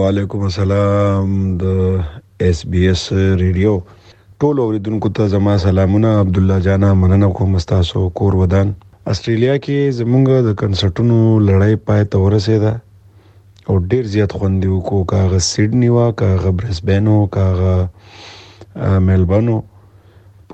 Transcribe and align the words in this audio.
وعلیکم 0.00 0.48
السلام 0.50 1.30
د 1.64 1.64
اس 2.50 2.60
بي 2.74 2.82
اس 2.94 3.04
ریډیو 3.44 3.76
ټول 4.42 4.58
اوریدونکو 4.60 5.08
ته 5.16 5.24
زما 5.30 5.54
سلامونه 5.62 6.10
عبد 6.18 6.36
الله 6.42 6.58
جانا 6.66 6.90
مننه 6.98 7.28
کوم 7.38 7.56
تاسو 7.70 8.04
کور 8.20 8.36
ودان 8.42 8.68
استرالیا 9.14 9.56
کې 9.64 9.96
زمونږ 9.96 10.38
د 10.46 10.54
کنسرټونو 10.62 11.18
لړۍ 11.48 11.74
پای 11.90 12.06
ته 12.12 12.22
ورسېده 12.22 12.70
او 13.72 13.76
ډیر 13.90 14.06
زیات 14.14 14.34
خوند 14.38 14.64
وکړو 14.68 15.02
کاغه 15.12 15.40
سیدنی 15.48 15.88
وا 15.96 16.06
کاغه 16.22 16.52
برسبن 16.60 17.10
او 17.16 17.16
کاغه 17.36 17.74
ملبن 19.10 19.50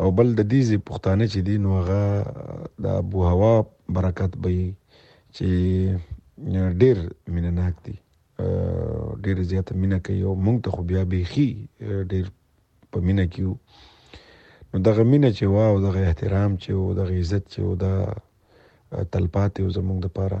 او 0.00 0.08
بل 0.18 0.28
د 0.38 0.42
دې 0.52 0.60
زی 0.68 0.78
پښتانه 0.88 1.24
چې 1.32 1.38
دین 1.48 1.62
وغه 1.74 2.02
د 2.84 2.86
ابو 3.02 3.18
هوا 3.30 3.54
برکت 3.96 4.32
به 4.42 4.50
چې 5.36 5.48
ډیر 6.82 6.96
مینناک 7.34 7.74
دي 7.86 7.96
ډیر 9.24 9.36
زیاته 9.52 9.72
مینا 9.82 9.98
کوي 10.06 10.20
او 10.28 10.34
مونږ 10.44 10.56
ته 10.64 10.68
خو 10.74 10.80
بیا 10.92 11.02
بيخي 11.16 11.48
ډیر 12.12 12.24
په 12.92 12.98
مینا 13.08 13.24
کې 13.32 13.40
نو 14.70 14.86
دغه 14.88 15.02
مینا 15.12 15.30
چې 15.36 15.44
وا 15.54 15.64
او 15.72 15.76
دغه 15.88 16.00
احترام 16.08 16.50
چې 16.62 16.70
او 16.78 16.94
دغه 17.00 17.12
عزت 17.22 17.44
چې 17.52 17.58
او 17.66 17.72
دا 17.84 17.92
تلپاتې 19.12 19.60
زمونږ 19.76 20.00
د 20.04 20.08
پاره 20.16 20.40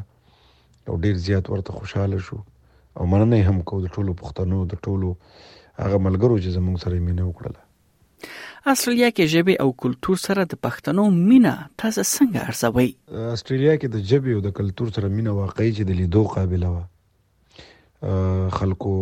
او 0.90 0.96
ډیر 1.02 1.16
زیات 1.26 1.50
ورته 1.50 1.72
خوشاله 1.80 2.18
شو 2.28 2.38
او 3.00 3.06
مننه 3.14 3.38
هم 3.50 3.62
کو 3.70 3.80
د 3.82 3.92
ټولو 3.98 4.14
پښتنو 4.22 4.62
د 4.72 4.80
ټولو 4.86 5.10
هغه 5.84 5.98
ملګرو 6.06 6.38
چې 6.42 6.54
زموږ 6.56 6.80
سره 6.86 6.98
مینه 7.10 7.26
وکړه 7.26 7.68
استرالیا 8.72 9.10
کې 9.14 9.30
ژبه 9.34 9.54
او 9.66 9.68
کلچر 9.84 10.20
سره 10.24 10.44
د 10.54 10.60
پښتنو 10.66 11.04
مینه 11.18 11.54
تاسو 11.84 12.04
څنګه 12.08 12.42
ارزوي 12.48 12.90
استرالیا 13.36 13.76
کې 13.80 13.88
د 13.94 14.06
ژبه 14.12 14.36
او 14.38 14.42
د 14.48 14.54
کلچر 14.58 14.92
سره 14.98 15.08
مینه 15.16 15.36
واقعي 15.38 15.72
چې 15.76 15.88
د 15.88 16.02
لیدو 16.02 16.24
قابل 16.34 16.66
و 16.70 16.76
خلکو 18.58 18.92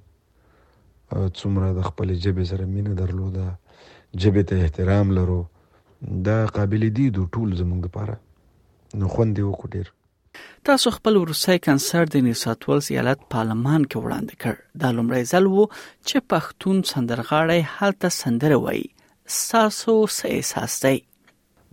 څومره 1.40 1.68
د 1.78 1.90
خپل 1.90 2.08
جبه 2.26 2.44
سره 2.52 2.64
مینه 2.76 2.94
درلوده 3.02 3.48
جبه 4.24 4.44
ته 4.52 4.56
احترام 4.66 5.08
لرو 5.18 5.40
دا 6.30 6.38
قابل 6.58 6.82
دي 7.00 7.08
د 7.18 7.28
ټول 7.34 7.50
زمونږ 7.62 7.80
لپاره 7.90 8.16
نو 9.02 9.06
خوند 9.16 9.32
دی 9.40 9.44
وکړ 9.50 9.70
تاسو 10.68 10.88
خپل 10.98 11.14
ورسای 11.22 11.58
کنسرت 11.68 12.08
د 12.14 12.18
نیساتولز 12.28 12.86
ایالت 12.96 13.20
پارلمان 13.36 13.82
کې 13.92 13.98
وړاندې 14.06 14.36
کړ 14.44 14.54
دا 14.84 14.90
لومړی 14.98 15.24
ځل 15.34 15.46
وو 15.54 15.64
چې 16.08 16.18
پښتون 16.32 16.76
سندرغاړي 16.92 17.62
هلته 17.78 18.08
سندره 18.22 18.58
وایي 18.66 18.86
ساسو 19.48 19.96
سې 20.18 20.36
ساستي 20.54 20.96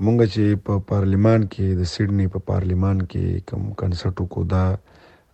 مونږ 0.04 0.20
چې 0.34 0.44
په 0.68 0.74
پارلمان 0.92 1.46
کې 1.46 1.80
د 1.82 1.90
سیدنی 1.94 2.26
په 2.36 2.46
پارلمان 2.52 3.02
کې 3.06 3.46
کوم 3.52 3.70
کنسرت 3.84 4.22
کو 4.36 4.44
دا 4.54 4.64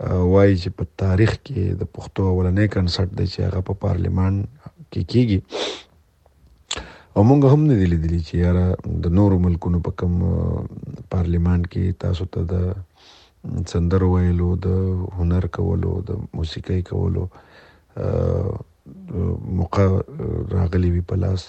وایي 0.00 0.56
چې 0.62 0.70
په 0.76 0.84
تاریخ 1.02 1.32
کې 1.46 1.62
د 1.80 1.88
پښتو 1.96 2.20
اولنې 2.32 2.66
کنسرت 2.76 3.10
دی 3.18 3.26
چې 3.32 3.38
هغه 3.48 3.60
په 3.68 3.74
پارلیمان 3.84 4.34
کې 4.90 5.00
کیږي 5.12 5.38
او 7.16 7.20
موږ 7.28 7.42
هم 7.52 7.60
نه 7.68 7.74
دی 7.80 7.86
لیدلی 7.92 8.20
چې 8.26 8.34
یاره 8.44 8.66
د 9.04 9.14
نورو 9.20 9.36
ملکونو 9.46 9.78
په 9.86 9.90
کم 10.02 10.12
پارلیمان 11.14 11.60
کې 11.72 11.84
تاسو 12.04 12.24
ته 12.32 12.40
د 12.52 13.64
سندر 13.72 14.02
ویلو 14.12 14.50
د 14.66 14.68
هنر 15.20 15.44
کولو 15.58 15.92
د 16.08 16.20
موسیقۍ 16.36 16.80
کولو 16.88 17.24
موقع 19.60 19.86
راغلی 20.56 20.90
وی 20.94 21.02
په 21.12 21.22
لاس 21.24 21.42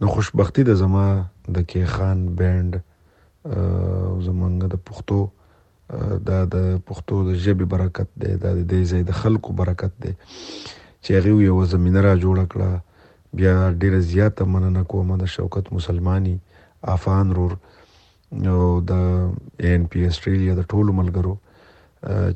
نو 0.00 0.06
خوشبختی 0.16 0.62
د 0.68 0.72
زما 0.84 1.06
د 1.14 1.58
کې 1.70 1.82
خان 1.96 2.18
بینډ 2.38 2.72
زمونږ 4.26 4.54
د 4.74 4.84
پښتو 4.88 5.18
دا 6.28 6.36
د 6.54 6.56
پښتو 6.86 7.14
د 7.28 7.30
ژبې 7.44 7.64
برکت 7.74 8.08
دی 8.20 8.32
دا 8.44 8.50
د 8.58 8.60
دې 8.72 8.82
ځای 8.90 9.02
د 9.10 9.12
خلکو 9.20 9.50
برکت 9.60 9.92
دی 10.02 10.12
چې 11.04 11.10
هغه 11.18 11.30
یو 11.48 11.58
زمينه 11.72 12.00
را 12.06 12.12
جوړ 12.24 12.36
کړه 12.52 12.70
بیا 13.40 13.54
ډیره 13.80 14.00
زیاته 14.12 14.44
مننه 14.54 14.82
کوم 14.92 15.12
د 15.22 15.26
شوکت 15.36 15.72
مسلمانی 15.78 16.36
افان 16.94 17.34
رور 17.38 17.52
او 18.52 18.66
د 18.90 18.92
ان 19.70 19.84
پی 19.92 20.04
استرالیا 20.08 20.54
د 20.60 20.68
ټولو 20.74 20.90
ملګرو 21.00 21.34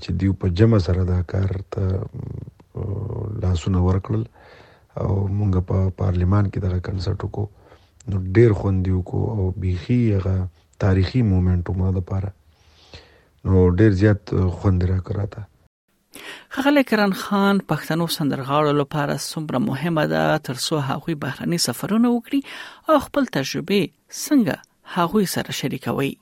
چې 0.02 0.10
دیو 0.22 0.34
په 0.42 0.54
جمع 0.60 0.78
سره 0.88 1.04
دا 1.12 1.18
کار 1.34 1.56
ته 1.76 1.84
لاسونه 3.44 3.86
ورکړل 3.88 4.22
او 5.02 5.12
مونږ 5.38 5.64
په 5.72 5.88
پارلیمان 6.02 6.52
کې 6.52 6.60
دغه 6.66 6.80
کنسرت 6.90 7.24
وکړو 7.26 8.14
نو 8.14 8.20
ډیر 8.38 8.54
خوندیو 8.60 9.00
کو 9.12 9.22
او 9.36 9.48
بيخي 9.64 10.00
هغه 10.16 10.36
تاریخي 10.86 11.22
مومنټ 11.32 11.76
مو 11.80 11.90
د 11.98 12.04
پاره 12.12 12.32
نو 13.52 13.60
ډیر 13.80 13.90
زیات 14.00 14.22
خوند 14.60 14.80
را 14.90 14.96
کراته 15.08 15.40
خغل 16.54 16.76
کرن 16.90 17.12
خان 17.22 17.56
پښتنو 17.72 18.06
سندرغاړو 18.16 18.72
لپاره 18.82 19.14
څومره 19.30 19.58
مهمه 19.70 20.04
ده 20.12 20.24
ترڅو 20.48 20.74
هغوی 20.90 21.14
بهرني 21.24 21.58
سفرونه 21.66 22.08
وکړي 22.14 22.40
او 22.92 22.96
خپل 23.06 23.24
تجربه 23.36 23.80
څنګه 24.24 24.54
هغوی 24.96 25.26
سره 25.36 25.50
شریکوي 25.60 26.12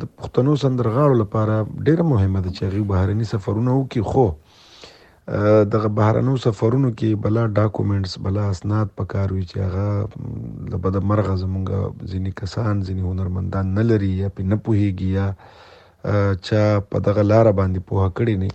د 0.00 0.02
پښتنو 0.18 0.52
سندرغاړو 0.64 1.14
لپاره 1.22 1.54
ډیره 1.86 2.04
مهمه 2.12 2.40
ده 2.46 2.50
چې 2.56 2.62
هغوی 2.70 2.84
بهرني 2.94 3.26
سفرونه 3.32 3.70
وکړي 3.74 4.02
خو 4.10 4.26
دغه 5.74 5.88
بهرنو 5.96 6.34
سفرونو 6.46 6.88
کې 6.98 7.22
بلا 7.26 7.44
ډاکومېنټس 7.58 8.14
بلا 8.28 8.44
اسناد 8.54 8.86
پکاروي 9.00 9.44
چې 9.50 9.58
هغه 9.66 9.86
د 10.76 10.86
بد 10.86 11.00
مرغه 11.10 11.38
زمونږ 11.42 12.12
ځینی 12.14 12.34
کسان 12.42 12.74
ځینی 12.88 13.02
هنرمندان 13.10 13.74
نه 13.80 13.84
لري 13.90 14.12
یا 14.22 14.32
په 14.38 14.50
نه 14.54 14.60
پوهیږي 14.64 15.12
یا 15.18 15.28
چا 16.46 16.62
په 16.90 16.98
دغه 17.06 17.22
لار 17.30 17.50
باندې 17.52 17.80
پوها 17.88 18.08
کړی 18.16 18.36
نه 18.42 18.48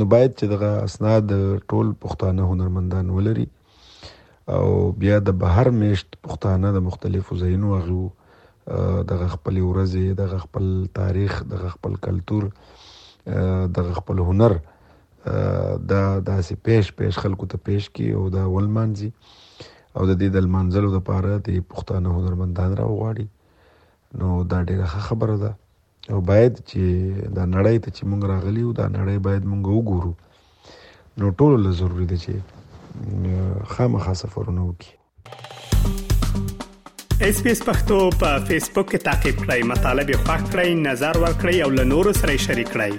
نو 0.00 0.04
باید 0.14 0.32
چې 0.38 0.44
دغه 0.46 0.68
اسناد 0.88 1.32
ټول 1.70 1.92
پښتانه 2.04 2.46
هنرمندان 2.52 3.10
ولري 3.16 3.46
او 4.56 4.66
بیا 5.02 5.18
د 5.28 5.38
بهر 5.44 5.70
میشت 5.78 6.08
پښتانه 6.28 6.70
د 6.76 6.84
مختلفو 6.88 7.36
ځایونو 7.42 7.78
غو 7.86 8.02
دغه 9.12 9.26
خپل 9.34 9.56
ورځې 9.60 10.14
دغه 10.22 10.38
خپل 10.44 10.68
تاریخ 11.00 11.38
دغه 11.54 11.68
خپل 11.76 11.96
کلچر 12.08 12.46
دغه 13.78 13.92
خپل 14.00 14.18
هنر 14.28 14.54
دا 14.66 16.02
داسې 16.30 16.60
پېښ 16.64 16.94
پېښ 17.00 17.12
خلکو 17.24 17.46
ته 17.54 17.58
پېښ 17.70 17.90
کی 17.98 18.08
او 18.20 18.24
دا 18.36 18.44
ولمانځي 18.52 19.10
او 19.96 20.06
د 20.06 20.18
دې 20.20 20.28
د 20.36 20.46
منځلو 20.54 20.94
لپاره 20.96 21.38
د 21.50 21.58
پښتانه 21.74 22.16
هنرمندان 22.20 22.76
راوغواړي 22.82 24.22
نو 24.22 24.42
دا 24.54 24.62
ډیره 24.70 25.04
خبره 25.10 25.36
ده 25.42 25.52
او 26.10 26.18
باید 26.20 26.62
چې 26.70 26.82
دا 27.36 27.44
نړۍ 27.54 27.76
ته 27.84 27.90
چې 27.96 28.02
مونږ 28.10 28.22
راغلی 28.32 28.62
دا 28.80 28.86
نړۍ 28.98 29.18
باید 29.28 29.42
مونږ 29.50 29.64
وګورو 29.76 30.12
نو 31.22 31.26
ټولو 31.38 31.56
له 31.66 31.70
ضروری 31.82 32.06
دی 32.12 32.18
چې 32.24 32.32
خامخا 33.76 34.14
سفرونه 34.22 34.60
وکړي 34.66 34.92
اس 37.30 37.36
پی 37.46 37.50
اس 37.54 37.60
پختو 37.70 37.96
په 38.20 38.30
فیسبوک 38.48 38.86
کې 38.90 38.98
تا 39.08 39.14
کې 39.22 39.30
پلی 39.42 39.60
مطلب 39.72 40.06
یو 40.14 40.20
فاک 40.26 40.42
کړئ 40.52 40.68
نظر 40.92 41.14
ور 41.26 41.34
کړئ 41.40 41.56
او 41.64 41.70
له 41.80 41.84
نورو 41.96 42.12
سره 42.22 42.32
شریک 42.50 42.68
کړئ 42.76 42.92